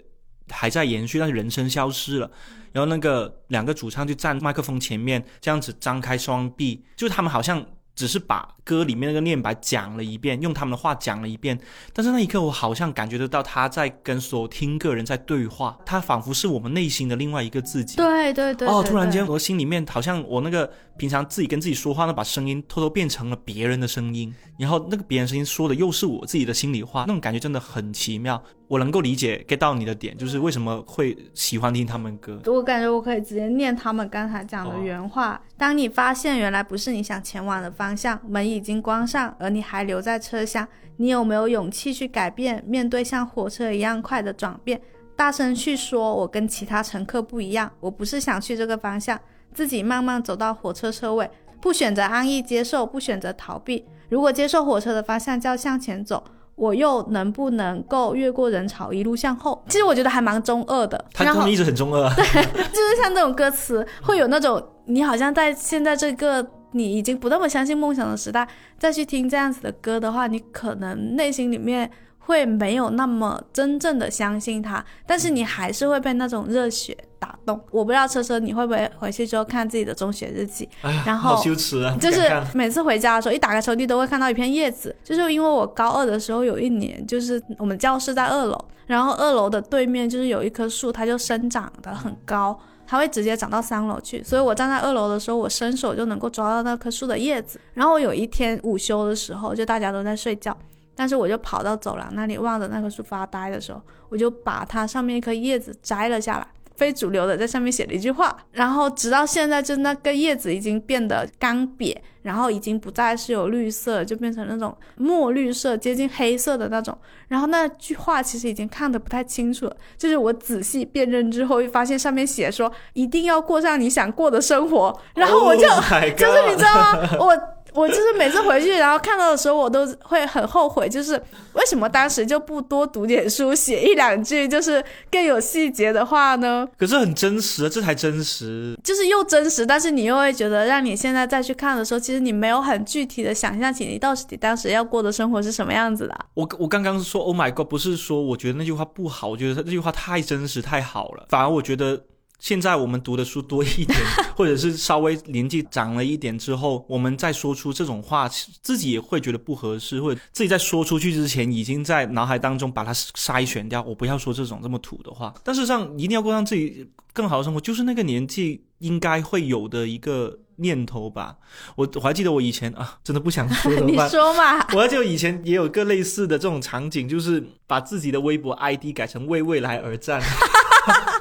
[0.50, 2.30] 还在延续，但是人声消失了。
[2.72, 11.58] 然后那个两个主唱就站麦克风前面，这样子张开双臂，就他们好像只是把歌里面那个念白讲了一遍，用他们的话讲了一遍。
[11.92, 17.96] 但是那一刻，我好像感觉得到他在跟所有听个人在对话，他仿佛是我们内心的另外一个自己。
[17.96, 18.68] 对对对。
[18.68, 28.42] 哦，突然间我心里面好像我那个平常自己跟自己说话，呢把声音偷偷变成了别人的声音，然后那个别人声音说的又是我自己的心里话，那种感觉真的很奇妙。
[28.68, 32.38] 我能够理解 get 到你的点，就是为什么会喜欢听他们歌。
[32.44, 42.62] 我感觉我可以直接念他们刚才讲的原话：当你发现原来不是你想前往的方向，门已经关上，而你还留在车厢，你有没有勇气去改变？
[42.66, 44.78] 面对像火车一样快的转变，
[45.16, 49.18] 大声去说：“我跟其他乘客不一样，我不是想去这个方向。”
[49.54, 53.84] 自己慢慢走到火车车尾，不选择安逸接受，不选择逃避。
[54.08, 56.22] 如果接受火车的方向，就要向前走。
[56.56, 59.64] 我又能不能够越过人潮一路向后？
[59.68, 61.02] 其实我觉得还蛮中二的。
[61.14, 62.08] 他真的一直很中二。
[62.14, 68.46] 对，就是像这种歌词，会有那种你好像在现在这个你已经不那么相信梦想的时代，
[68.78, 71.90] 再去听这样子的歌的话，你可能内心里面。
[72.30, 77.60] 会没有那么真正的相信他，但是你还是会被那种热血打动。
[77.72, 81.96] 我不知道车车你会不会回去之后看自己的中学日记，哎，然后羞耻啊！
[82.00, 84.94] 就是每次回家的时候，一打开抽屉都会看到一片叶子。
[85.02, 94.22] 就是因为我高二的时候有一年，就是我们教室在二楼，然后二楼的对面就是有一棵树，它就生长得很高，它会直接长到三楼去。
[94.22, 97.60] 所以我站在二楼的时候，我伸手就能够抓到那棵树的叶子。
[97.74, 100.56] 然后我有一天午休的时候，就大家都在睡觉，
[101.00, 106.46] 但是我就跑到走廊那里望着那棵树发呆的时候，我就把它上面一颗叶子摘了下来。
[106.76, 116.96] 非主流的在上面写了一句话，然后直到现在，就那个叶子已经变得干瘪，然后已经不再是有绿色，就变成那种墨绿色，接近黑色的那种。
[117.28, 125.00] 然后那句话其实已经看得不太清楚了，就是我仔细辨认之后，会发现上面写说一定要过上你想过的生活。
[125.14, 125.84] 然后我就、Oh
[126.16, 127.10] 就是你知道吗？
[127.18, 127.38] 我
[127.74, 131.12] 我就是每次回去，然后看到的时候，我都会很后悔，就是
[131.52, 136.66] 为什么当时就不多读点书，写一两句就是更有细节的话呢？
[136.78, 138.76] 可是很真实啊，这才真实。
[138.82, 146.26] 就是又真实，但是你又会觉得，让你现在再去看的时候，其实你没有很具体的想象起你到底当时要过的生活是什么样子的啊。
[146.34, 151.26] 我我刚刚说 Oh my God，不是说我觉得那句话不好，我觉得那句话太真实太好了。
[151.28, 152.00] 反而我觉得
[152.40, 153.98] 现在我们读的书多一点，
[154.34, 158.28] 或者是稍微年纪长了一点之后，我们再说出这种话，
[158.62, 163.82] 自己也会觉得不合适，或者自己在说出去之前，已经在脑海当中把它筛选掉。
[163.82, 165.32] 我不要说这种这么土的话。
[165.44, 171.36] 但事实上，一定要过上自己更好的生活，就是那个年纪应该会有的一个念头吧。
[171.76, 173.96] 我我还记得我以前啊，真的不想说怎么你？
[174.08, 174.66] 说嘛？
[174.72, 180.22] 我还记得以前也有个类似的这种场景，就是把自己的微博 ID 改成为未来而战。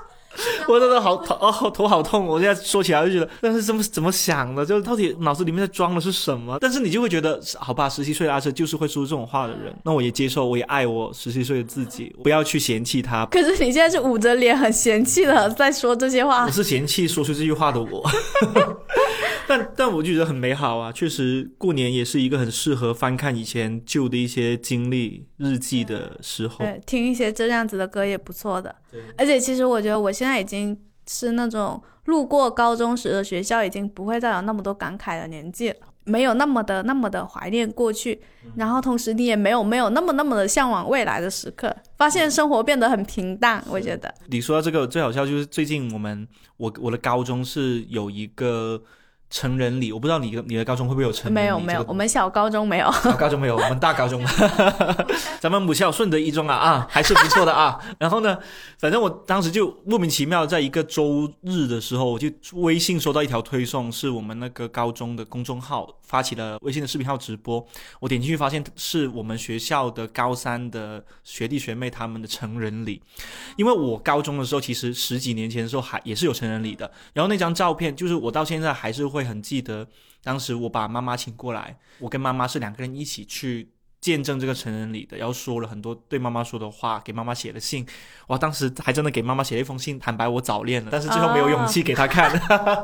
[0.74, 2.26] 我真的好头 哦，头好痛！
[2.28, 4.66] 我现在说起来就觉得，但是怎么怎么想的？
[4.66, 6.58] 就是到底脑子里面在装的是什么？
[6.62, 13.26] 但是你就会觉得，好吧，十七岁的阿车就是会说这种话的人，那我也接受，我也爱我十七岁的自己，不要去嫌弃他。
[13.26, 18.08] 可是你现在是捂着脸很嫌弃的在说这些话我，是嫌弃说出这句话的我，
[19.50, 20.92] 但但我就觉得很美好啊！
[20.92, 26.60] 确实，过年也是一个很适合翻看以前旧的一些经历日记的时候。
[26.60, 28.76] 对，听一些这样子的歌也不错的。
[29.18, 35.76] 而且其实我觉得我现在已经是那种路过高中时的学校，已经不会再有那么多感慨的年纪了。
[36.06, 38.20] 没有那么的那么的怀念过去，
[38.56, 43.64] 然后同时你也没有没有那么那么的向往未来的时刻，发现生活变得很平淡。
[43.70, 48.82] 我觉得，你说到这个最好笑就是最近我们我我的高中是有一个
[49.30, 51.36] 成人礼，我不知道你的你的高中会不会有成人礼？
[51.36, 52.92] 没有没有，我们小高中没有。
[53.04, 54.24] 小高中没有，我们大高中，
[55.40, 57.80] 咱们母校顺德一中啊啊，还是不错的啊。
[58.00, 58.38] 然后呢，
[58.80, 67.64] 反正我当时就莫名其妙，在一个周日的时候，我就微信收到一条推送，是我们那个高中的公众号发起了微信的视频号直播。
[68.00, 73.00] 我点进去发现是我们学校的高三的学弟学妹他们的成人礼，
[73.58, 79.88] 因为我高中的时候其实十几年前的时候还也是有成人礼的，然后那张照片就是我到现在还是会会很记得。
[80.24, 87.86] 当时我把妈妈请过来，我跟妈妈是两个人一起去见证这个成人礼的，然后说了很多对妈妈说的话，给妈妈写的信。
[88.28, 92.32] 哇，当时还真的给妈妈写了一封信，坦白我早恋了，但是最后没有勇气给她看，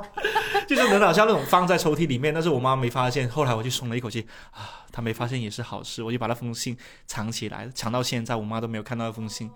[0.67, 3.29] 就是很好像那种放在抽屉里面，但是我妈没发现。
[3.29, 6.75] 后来我就松了一口气啊，她没发现也是好事，我就把那封信
[7.05, 9.49] 藏起来，藏到现在，我妈都没有看到那封信。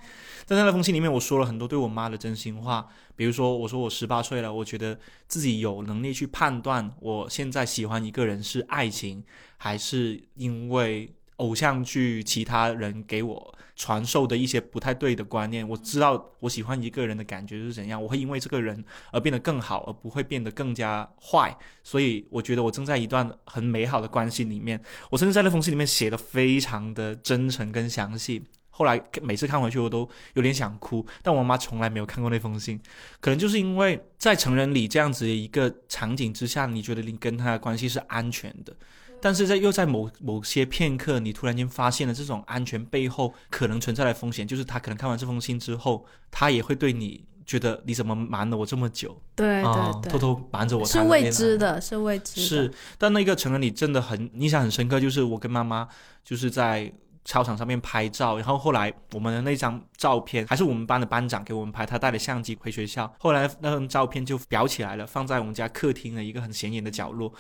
[0.48, 9.24] 但在那封信里面，我说了很多对我妈的真心话，比如说我说我十八岁了，我觉得自己有能力去判断我现在喜欢一个人是爱情，
[9.58, 15.67] 还是因为偶像剧其他人给我传授的一些不太对的观念。
[15.67, 21.58] 我知道我喜欢一个人的感觉是怎样，我会因为这个人而变得更好，而不会变得更加坏。
[21.84, 24.82] 所以我觉得我正在一段很美好的关系里面。
[25.10, 28.43] 我甚至在那封信里面写的非常的真诚跟详细。
[28.71, 32.80] 后来每次看回去，我都有点想哭，但我妈从来没有看过那封信，
[33.19, 38.73] 可能就是因为在成人礼这样子的一个场景之下，你觉得你跟他的关系是安全的，
[39.21, 49.19] 但是在又在某某些片刻，你突然间发现了这种安全背后可能存在的风险，就是他可能看完这封信之后，他也会对你觉得你怎么瞒了我这么久？
[49.36, 52.47] 对啊、对对，偷偷瞒着我是未知的，是未知的。
[52.47, 55.88] 是，但那个成人你真的很印象很深刻，就是我跟妈妈
[56.23, 56.91] 就是在
[57.25, 67.32] 操场上面拍照，然后后来我们的那张照片还是我们班的班长给我们拍，他带了相机回学校，后来那张照片就裱起来了，放在我们家客厅的一个很显眼的角落。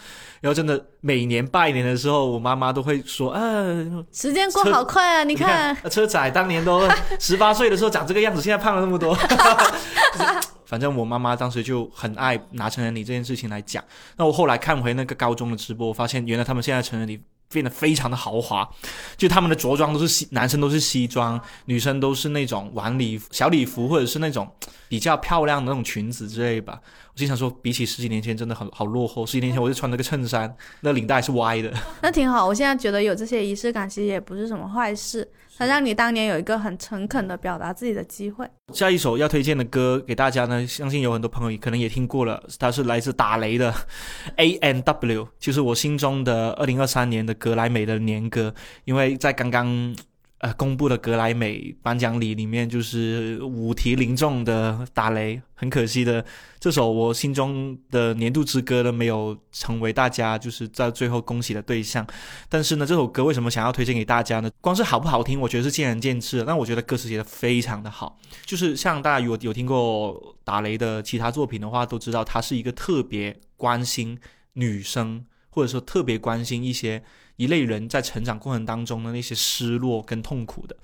[0.41, 5.23] 然后真的每年拜年的时候，我妈妈都会说，呃，时间过好快啊！
[5.23, 6.87] 你你看，呃车仔当年都
[7.19, 9.17] 十八岁的时候长这个样子，现在胖了那么多。
[10.65, 13.83] 反正我妈妈当时就很爱拿成人礼这件事情来讲。
[14.17, 17.19] 那我后来看回那个高中的直播，我发现原来他们现在成人礼
[17.51, 18.69] 变得非常的豪华，
[19.17, 24.47] 就他们的着装都是西，男生都是西装，女生都是那种晚礼小礼服，或者是那种
[24.89, 26.81] 比较漂亮的那种裙子之类吧。
[27.13, 29.25] 我经常说，比起十几年前，真的很好落后。
[29.25, 31.71] 十几年前我就穿了个衬衫，那领带是歪的。
[32.01, 35.29] 那挺好，我现在觉得有这些仪式感，其实也不是什么坏事。
[35.57, 38.49] 它让你当年有一个很诚恳的表达自己的机会。
[38.73, 43.73] 下一首要推荐的歌给大家呢，相信有很多朋友可能也听过了，它是来自打雷的
[44.37, 48.53] A N W，就是我心中的二零二三年的格莱美的年歌，
[48.85, 49.95] 因为在刚刚。
[50.39, 56.23] 呃，公布的格莱美颁奖礼里面，就是五题零中的打雷，很可惜的，
[56.61, 62.07] 这首我心中的年度之歌呢，没有成为大家就是在最后恭喜的对象。
[62.47, 64.49] 但是呢，这首歌为什么想要推荐给大家呢？
[64.61, 66.41] 光是好不好听，我觉得是见仁见智。
[66.47, 74.17] 但我觉得歌词写的非常的好，就是像大家如果有听过打雷的其他作品的话，都知道他是一个特别关心
[74.53, 77.03] 女生，或者说特别关心一些。
[77.39, 80.75] 一类人在成长过程当中的那些失落跟痛苦的，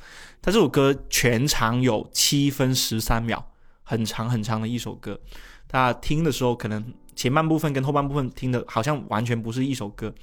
[0.41, 3.43] 他这首歌全长有七分十三秒，
[3.83, 5.19] 很长很长的一首歌。
[5.67, 10.15] 他听的时候，可能前半部分跟后半部分听的好像完全不是一首歌。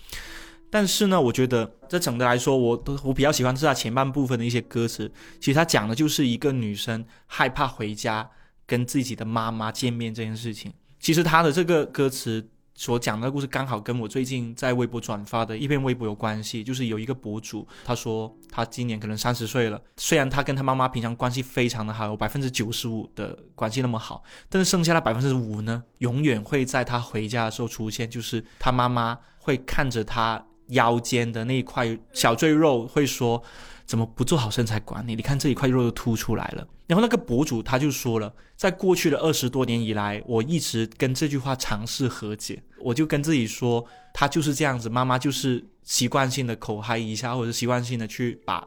[0.70, 5.12] 但是呢，我觉得这整的来说，我都我比较喜欢是他前半部分的一些歌词。
[5.38, 8.30] 其实他讲的就是一个女生害怕回家
[8.66, 10.72] 跟自己的妈妈见面这件事情。
[10.98, 12.48] 其实他的这个歌词。
[12.82, 33.40] 所讲的故事刚好跟我最近在微博转发的一篇微博有关系，就是有一个博主，他说他今年可能三十岁了，虽然他跟他妈妈平常关系非常的好，有百分之九十五的关系那么好，但是剩下的百分之五呢，永远会在他回家的时候出现，就是他妈妈会看着他腰间的那一块小赘肉，会说。
[33.86, 35.14] 怎么不做好身材管理？
[35.14, 36.66] 你看这一块肉都凸出来了。
[36.86, 42.62] 然后那个博主他就说了，在过去的二十多年以来，我一直跟这句话尝试和解。
[42.80, 48.66] 我就跟自己说，他就是这样子，妈妈就是习惯性的口嗨一下，或者习惯性的去把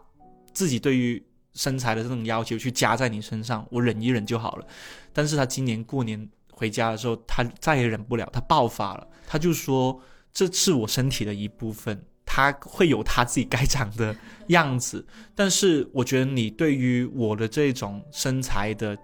[0.54, 1.22] 自己对于
[1.54, 4.66] 身材的这种要求去加在你身上，我忍一忍就好了。
[5.14, 9.08] 但是他今年过年回家的时候，他再也忍不了，他爆发了。
[9.28, 10.02] 他就说，
[10.34, 12.04] 这是我身体的一部分。
[12.36, 14.14] 他会有他自己该长的
[14.48, 18.98] 样子，但是我觉得你对于我的这种身材的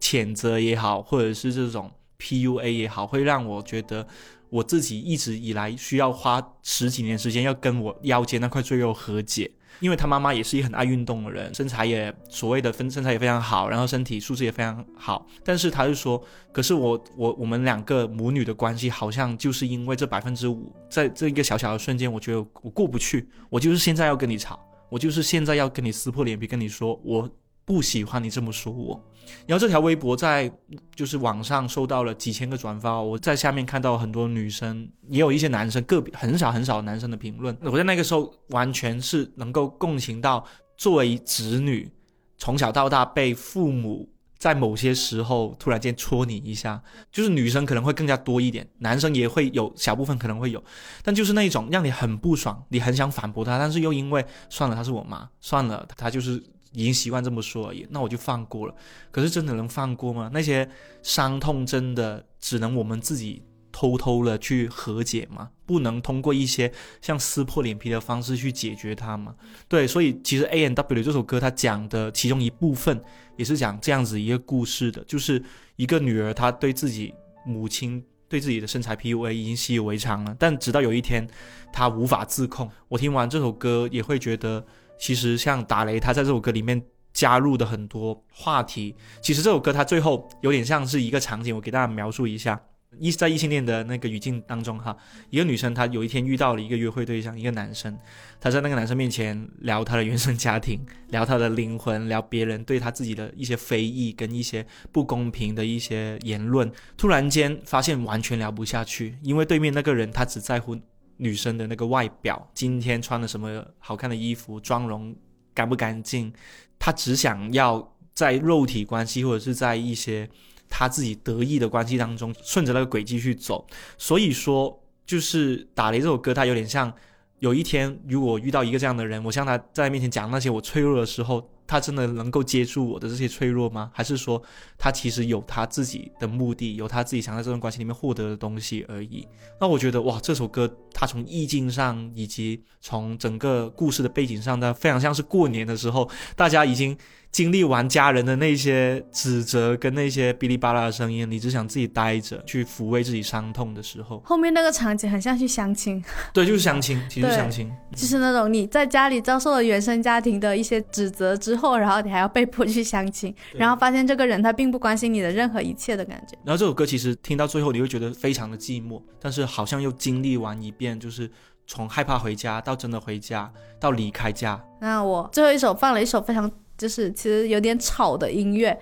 [0.00, 4.08] 谴责也好，或者是这种 PUA 也好，会让我觉得
[4.48, 9.50] 我自己一直以来需要花十几年时间要跟我腰间那块赘肉和解。
[9.80, 15.26] 因为他妈妈也是一个很爱运动的人，身材也所谓的分身材也非常好，然后身体素质也非常好。
[15.44, 27.28] 但是他就说，可是我我我们两个母女的关系好像就是因为这百分之五，在这一个小小的瞬间，我觉得我过不去，我就是现在要跟你吵，我就是现在要跟你撕破脸皮跟你说我。
[27.68, 28.98] 不喜欢你这么说我，
[29.46, 30.50] 然后这条微博在
[30.96, 37.54] 就是网上收到了几千个转发，我在下面看到很多女生，也有一些男生，个别很少很少男生的评论。
[37.60, 40.42] 我在那个时候完全是能够共情到，
[40.78, 41.92] 作为子女，
[42.38, 50.64] 从小到大被父母在某些时候突然间戳你一下，就是女生可能会更加多一点，男生也会有小部分可能会有，
[51.02, 56.42] 但就是那种让你很不爽，你很想反驳他，但是又因为算了，她是我妈，算了，她就是。
[56.78, 58.74] 已经习惯这么说而已，那我就放过了。
[59.10, 60.30] 可是真的能放过吗？
[60.32, 60.68] 那些
[61.02, 65.50] 伤痛真的只能我们自己偷偷的去和解吗？
[65.66, 69.34] 不能通过一些像撕破脸皮的方式去解决它吗？
[69.66, 73.02] 对，所以其实 A N W 这首歌它讲的其中一部分
[73.36, 75.42] 也是讲这样子一个故事的，就是
[75.74, 77.12] 一个女儿她对自己
[77.44, 81.28] 母亲对自己的身材 P U A 已经习以为常了，但直到有一天
[81.72, 82.70] 她无法自控。
[82.86, 84.64] 我听完这首歌也会觉得。
[84.98, 86.82] 其实像打雷，他在这首歌里面
[87.12, 92.60] 加入的很多话题，其实这首歌它最后有点像是一个场景，我给大家描述一下。
[92.98, 94.96] 一在异性恋的那个语境当中，哈，
[95.28, 97.94] 一个女生她有一天遇到了一个约会对象，一个男生，
[98.40, 106.72] 她在那个男生面前聊她的原生家庭，聊她的灵魂，聊别人对她自己的一些非议跟一些不公平的一些言论。
[106.96, 110.74] 突然间发现完全聊不下去，因为对面那个人他只在乎。
[111.18, 115.14] 女生的那个外表，今天穿了什么好看的衣服，妆容
[115.54, 116.32] 干不干净？
[116.78, 120.28] 她只想要在肉体关系或者是在一些
[120.68, 123.66] 她自己得意的关系当中，顺着那个轨迹去走。
[123.96, 126.92] 所以说，就是打雷这首歌，它有点像
[127.40, 133.90] 有一天，如果遇到一个这样的人，我向他在面前讲那些我脆弱的时候，他真的能够接住我的这些脆弱吗？
[133.94, 134.42] 还是说
[134.76, 139.28] 他其实有他自己的目的，有他自己想在这段关系里面获得的东西而已？
[139.60, 146.96] 那我觉得哇，这首歌它从意境上以及从整个故事的背景上，它非常像是过年的时候，大家已经。
[147.30, 156.02] 经历完家人的那些指责跟那些哔哩吧啦的声音，你只想自己待着，去抚慰自己伤痛的时候，后面那个场景很像去相亲，
[156.32, 166.38] 对，就是相亲，其实相亲，就是那种你在家里遭受了原生家庭的一些指责之后，然后你还要被迫去相亲，然后发现这个人他并不关心你的任何一切的感觉。
[166.44, 171.30] 然后这首歌其实听到最后，你会觉得非常的寂寞，但是好像又经历完一遍，就是
[171.66, 174.58] 从害怕回家到真的回家，到离开家。
[174.80, 176.50] 那我最后一首放了一首非常。
[176.78, 178.78] 就是其实有点吵的音乐，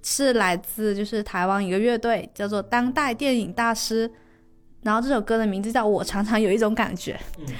[0.00, 4.08] 是来自就是台湾一个乐队，叫做当代电影大师。
[4.82, 7.18] 然后这首歌的名字叫我常常有一种感觉，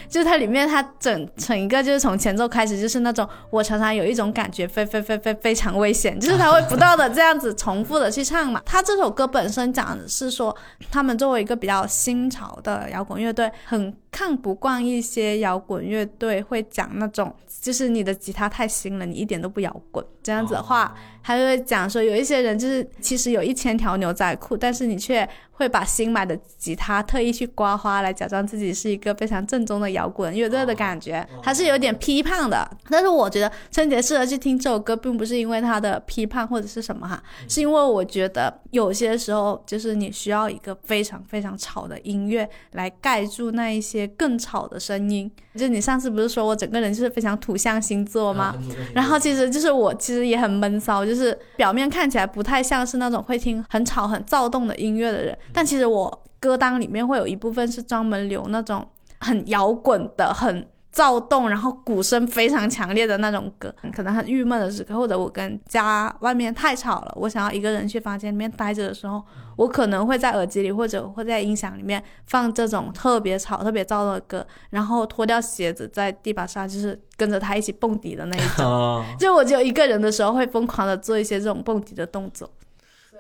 [0.09, 8.61] 就是它里面它整整一个就是从前奏开始就是那种我常常有一种感觉非非非非非常危险， 就是他会不断的这样子重复的去唱嘛。
[8.67, 10.55] 他这首歌本身讲的是说，
[10.91, 17.35] 他们作为一个比较新潮的摇滚乐队，很看不惯一些摇滚乐队会讲那种。
[17.61, 20.05] 就是你的吉他太新了，你一点都不摇滚。
[20.21, 20.93] 这样子的话，
[21.23, 25.29] 他就会讲说，有一些人就是其实有一千条牛仔裤，但是你却。
[25.55, 32.69] 会把新买的吉他特意去刮花，来假装自己是一个非常正宗的摇滚乐队的感觉，还是有点批判的。
[32.89, 45.31] 但是我觉得春节适合去听这首歌，并不是因为它的批判或者是什么哈，是因为我觉得有些时候就是你需要一个非常非常吵的音乐来盖住那一些更吵的声音。
[45.57, 48.55] 就你上次不是说我整个人就是非常土象星座吗？
[48.95, 55.37] 然后其实就是我其实也很闷骚，就是表面看起来不太像是那种会听很吵很躁动的音乐的人。
[55.53, 58.87] 但其实我歌单里面会有一部分是专门留那种
[59.21, 63.75] 很摇滚的、很躁动，然后鼓声非常强烈的那种歌。
[63.93, 69.23] 可能很郁闷的时刻，或者我跟家外面太吵了，我想要一个人去房间里面待着的时候，
[69.57, 79.05] 我可能会在耳机里或者会在音响里面放这种特别吵、特别躁动的歌，然后脱掉鞋子在地板上就是跟着他一起蹦迪的那一种。
[79.19, 82.49] 就我只有一个人的时候，会疯狂的做一些这种蹦迪的动作。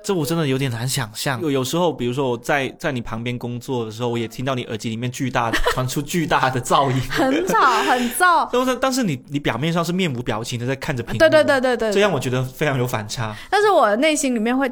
[0.03, 1.41] 这我真的有点难想象。
[1.41, 8.49] 有有时候，比如说我在在你旁边工作的时候，我也听到你耳机里面巨大的传出巨大的噪音，很吵 很噪。
[8.53, 13.35] 但是但是你你表面上是面无表情的在看着屏幕，对对对对对，这让我觉得非常有反差。
[13.51, 14.71] 但是我内心里面会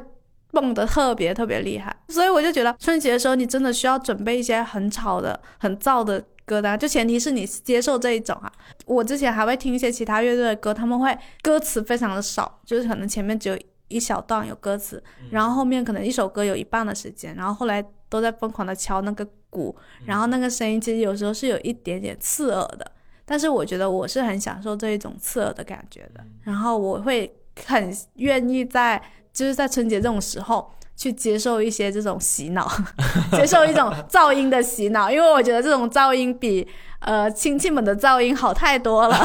[0.53, 8.51] 蹦得特别特别厉害，所以我就觉得春节的时候你真的需要准备一些很吵的、很燥的歌单，就前提是你接受这一种啊。
[8.85, 13.57] 我之前还会听一些其他乐队的歌，他们会歌词非常的少，就是可能前面只有。
[13.91, 19.77] 一小段有歌词，然后后面可能一首歌有一半的时间，然后后来都在疯狂的敲那个鼓，
[20.07, 22.91] 然后那个声音其实有时候是有一点点刺耳的，
[23.27, 27.31] 但是我觉得我是很享受这一种刺耳的感觉的，然后我会
[27.67, 32.71] 很愿意在就是在春节这种时候去接受一些这种洗脑，
[33.37, 36.67] 接受一种噪音的洗脑，因为我觉得这种噪音比。
[37.01, 39.17] 呃，亲戚们的噪音好太多了，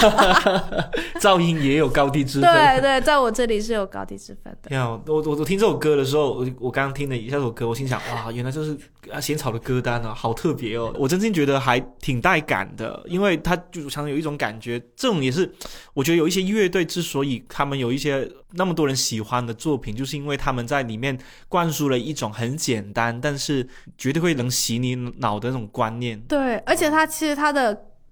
[1.20, 2.50] 噪音也有高低之分。
[2.50, 4.74] 对对，在我这里是有高低之分的。
[4.74, 8.78] 呀，我我我听这首歌的时候，我我刚刚听了一下这首歌，我心想，哇，原来就是
[9.12, 10.94] 啊，仙草的歌单啊，好特别哦。
[10.98, 15.52] 我真心觉得还挺带感的，因为它就常常有一种感觉，这种也是
[15.94, 21.18] 我觉得有一些乐队之所以他们有一些那么多人喜欢的作品，就是因为他们在里面
[21.50, 23.68] 灌输了一种很简单，但是
[23.98, 26.18] 绝对会能洗你脑的那种观念。
[26.22, 27.65] 对，而且它其实它的。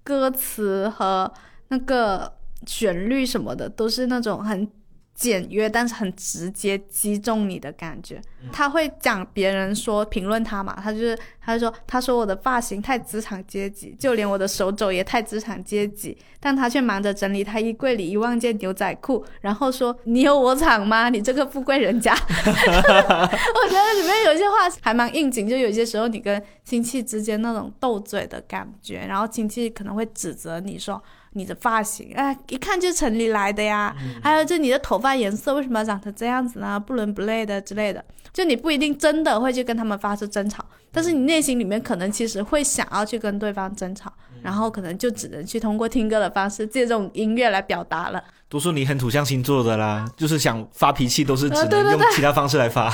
[0.04, 1.32] 歌词和
[1.68, 2.32] 那个
[2.66, 4.70] 旋律什么的都是那种很
[5.14, 8.20] 简约，但是很直接击中你的感觉。
[8.52, 21.08] 他会讲别人说评论他嘛，他就是他就说他说我的发型太资产阶级，就连我的手肘也太资产阶级，但他却忙着整理他衣柜里一万件牛仔裤，然后说你有我惨吗？
[21.08, 22.12] 你这个富贵人家。
[22.44, 31.02] 我觉得里面有些话还蛮应景，就有些时候你跟亲戚之间那种斗嘴的感觉，然后亲戚可能会指责你说。
[31.34, 33.94] 你的发型，哎，一看就城里来的呀。
[34.22, 36.80] 还有就你的头发颜色为什么要长成这样子呢？
[36.80, 38.04] 不伦不类的之类的。
[38.32, 44.12] 就你不一定真的会去跟他们发生争吵，但是你内心里面可能其实会想要去跟对方争吵，
[44.42, 48.22] 然后可能就只能去通过听歌的方式借这种音乐来表达了。
[48.48, 52.92] 都说你很土象星座的啦，就是想发脾气都是只能用其他方式来发。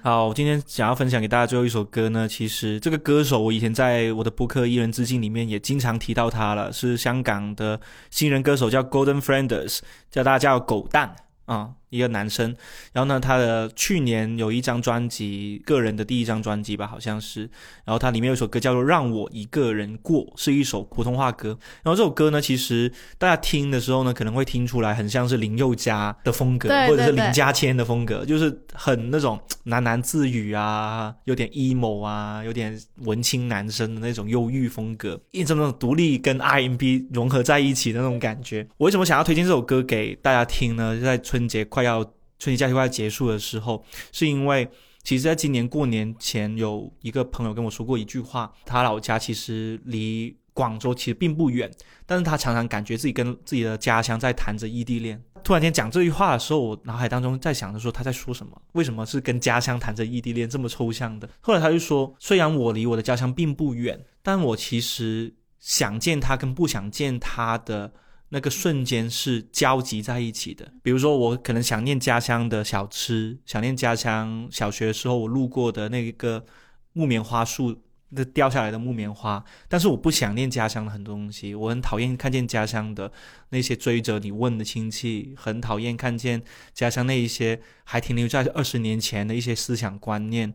[0.00, 11.70] 好，我今天想要分享给大家最后一首歌呢，其实这个歌手我以前在我的播客《一人之境》里面也经常提到他了，是香港的新人歌手，叫 Golden Friends，叫大家叫狗蛋啊。
[11.90, 12.54] 一个男生。
[12.92, 17.48] 然后呢，他的去年有一张专辑，个人的第一张专辑吧，好像是。
[17.84, 21.58] 然后它里面有一首歌叫做《让我一个人过》，是一首普通话歌。
[21.82, 38.66] 然后这首歌呢，其实大家听的时候呢，可能会听出来很像是林宥嘉的风格，对或者是林家谦的风格，就是很那种喃喃自语啊，有点 emo 啊，有点文青男生的那种忧郁风格，一种那种独立跟 R&B 融合在一起的那种感觉。
[38.76, 41.00] 我为什么想要推荐这首歌给大家听呢？
[41.00, 42.04] 在春节快快要
[42.40, 44.68] 春节假期快要结束的时候，是因为。
[45.04, 51.70] 其实，在今年过年前，有一个朋友跟我说过一句话，他老家其实离广州其实并不远，
[52.04, 55.22] 但是他常常感觉自己跟自己的家乡在谈着异地恋。
[55.42, 58.60] 突然间讲这句话的时候，我脑海当中在想着说他在说什么？
[58.72, 61.26] 为什么是跟家乡谈着异地恋这么抽象的？
[61.40, 67.90] 后来他就说，虽然我离我的家乡并不远，但我其实想见他跟不想见他的
[68.30, 70.72] 那个瞬间是交集在一起的。
[70.82, 76.44] 比如说，我可能想念家乡的小吃，想念家乡小学的时候我路过的那个
[76.92, 77.82] 木棉花树。
[78.10, 83.12] 那掉下来的木棉花，但是我不想念家乡的很多东西，我很讨厌看见家乡的
[83.50, 90.54] 那些追着你问的亲戚，很讨厌看见家乡那一些还停留在二十年前的一些思想观念。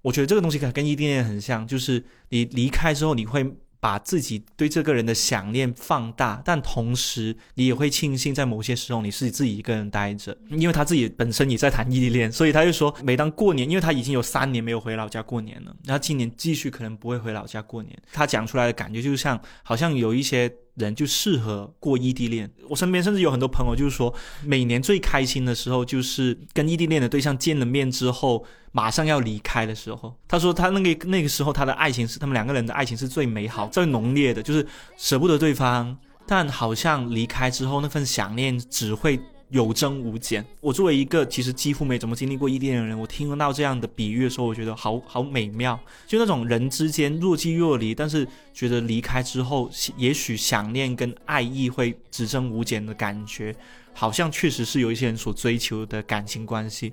[0.00, 3.44] 我觉得这个东西跟异地恋很像，就是你离开之后，你会
[3.82, 20.48] 把自己对这个人的想念放大，但同时你也会庆幸在某些时候你是自己一个人待着，因为他自己本身也在谈异地恋，所以他就说，每当过年，因为他已经有三年没有回老家过年了，然后今年继续可能不会回老家过年，他讲出来的感觉就像好像有一些。
[20.74, 22.50] 人就适合过异地恋。
[22.68, 24.12] 我身边甚至有很多朋友，就是说，
[24.44, 30.14] 每年最开心的时候，就是跟异地恋的对象见了面之后，马上要离开的时候。
[30.26, 34.66] 他说，他那个那个时候，他的爱情是他们两个人的爱情是最美好、最浓烈的，就是
[34.96, 35.96] 舍不得对方，
[36.26, 39.20] 但好像离开之后，那份想念只会。
[39.52, 40.44] 有增无减。
[40.60, 45.78] 我作为一个其实几乎没怎么经历过异地恋的人，我听到这样的比喻的时候，我觉得好好美妙。
[46.06, 53.54] 就那种人之间若即若离，但是觉得离开之后，也许想念跟爱意会只增无减的感觉，
[53.92, 56.90] 好像确实是有一些人所追求的感情关系。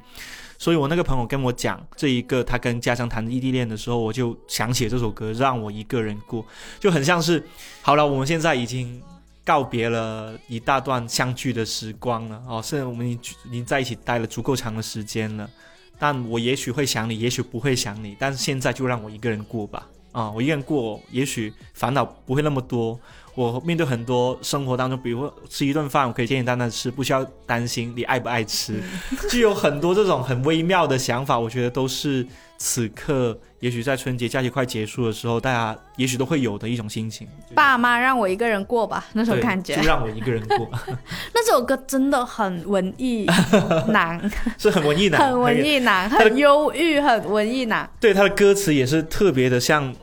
[0.58, 6.44] 所以我那个朋友跟我讲这一个他跟家乡谈异地恋的时候，我就想起这首歌《让我一个人过》，
[6.78, 7.42] 就很像是
[7.82, 9.02] 好了，我们现在已经。
[9.50, 13.14] 告别了一大段相聚的时光了哦，甚至我们已
[13.46, 15.50] 已经在一起待了足够长的时间了。
[15.98, 19.88] 但我也许会想你，也许不会想你，但是现在就让我一个人过吧。
[20.12, 23.00] 啊，我一个人过，也许烦恼不会那么多。
[23.34, 28.84] 我面对很多生活当中，比如说吃一顿饭，我可以简简单单吃，不需要担心你爱不爱吃，
[29.32, 31.40] 就有很多这种很微妙的想法。
[31.40, 32.24] 我觉得都是
[32.60, 33.36] 此刻。
[33.60, 37.28] 也许在春节假期快结束的时候，大家也许都会有的一种心情。
[37.54, 39.76] 爸妈让我一个人过吧，那种感觉。
[39.76, 40.70] 就让我一个人过。
[41.36, 43.26] 那首歌真的很文艺
[43.90, 47.90] 男， 是很文艺男，很文艺男，很忧郁，很文艺男。
[48.00, 49.94] 对他的歌词也是特别的像。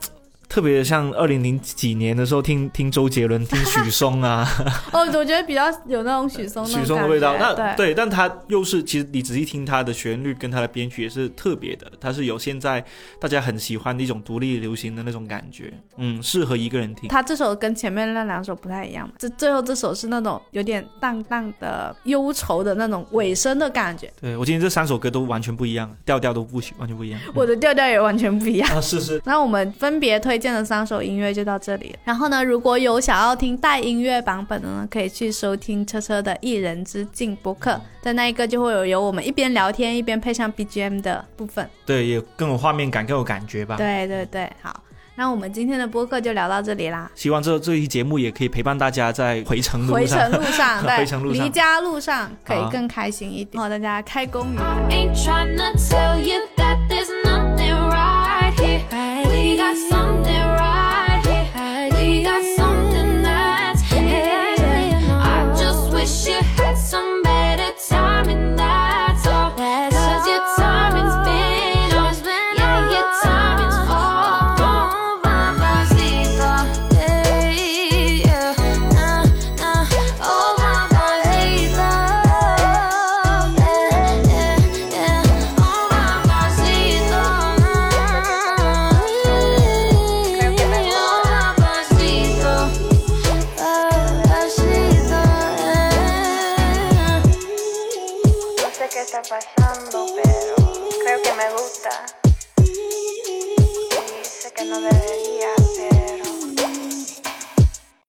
[0.57, 4.48] 特别像二零零几年的时候，听听周杰伦，听许嵩啊。
[4.90, 7.36] 哦，我觉得比较有那种许嵩许嵩的味道。
[7.38, 12.82] 那对，但他又是其实你仔细听他的旋律跟他的编曲也是特别的，他是有现在
[13.20, 15.70] 大家很喜欢的一种独立流行的那种感觉。
[15.98, 17.07] 嗯，适合一个人听。
[17.11, 24.11] 他这首跟前面那两首不太一样，这最后这首是那种有点淡淡的忧愁的那种尾声的感觉。
[24.22, 27.20] 对我今天这三首歌都完全不一样，调调都不完全不一样。
[27.34, 28.80] 我的调调也完全不一样啊！
[28.80, 29.20] 是是。
[29.26, 30.36] 那我们分别推。
[30.36, 31.92] 推荐的三首音乐就到这里。
[32.05, 41.68] 然后呢，如果有想要听带音乐版本的呢，可以去收听车车的《一人之境》播客，在那一个就会有有我们一边聊天一边配上 BGM 的部分。
[41.84, 43.76] 对，也更有画面感，更有感觉吧。
[43.76, 44.80] 对对对，好，
[45.16, 47.11] 那我们今天的播客就聊到这里啦。
[47.16, 53.61] 希望这这一期节目也可以陪伴大家在回程路上，回程路上， 对，回程路上，离家路上可以更开心一点。
[53.61, 54.64] 然后大家开工愉快。